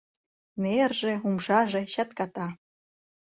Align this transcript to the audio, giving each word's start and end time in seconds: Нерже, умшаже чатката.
Нерже, 0.63 1.13
умшаже 1.27 1.81
чатката. 1.93 2.47